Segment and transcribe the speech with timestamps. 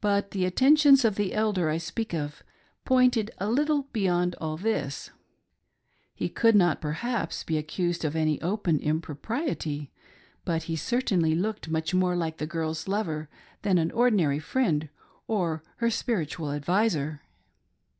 [0.00, 2.42] But the atten tions of the elder I speak of
[2.84, 5.12] pointed a little beyond all this.
[6.16, 9.92] He could not, perhaps, be accused of any open impropriety,
[10.44, 13.28] but he certainly looked much more like the girl's lover
[13.62, 14.88] than an ordinary friend
[15.28, 17.22] or her spiritual adviser.